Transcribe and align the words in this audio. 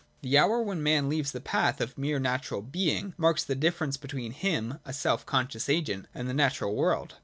The 0.23 0.35
hour 0.35 0.63
when 0.63 0.81
man 0.81 1.09
leaves 1.09 1.31
the 1.31 1.39
path 1.39 1.79
of 1.79 1.95
mere 1.95 2.17
natural 2.17 2.63
being 2.63 3.13
marks 3.17 3.43
the 3.43 3.55
diflerence 3.55 4.01
between 4.01 4.31
him, 4.31 4.79
a 4.83 4.93
self 4.93 5.27
conscious 5.27 5.69
agent, 5.69 6.07
and 6.15 6.27
the 6.27 6.33
natural 6.33 6.75
world. 6.75 7.17